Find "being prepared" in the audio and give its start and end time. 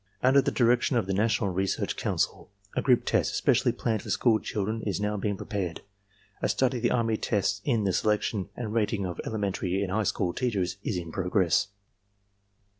5.15-5.81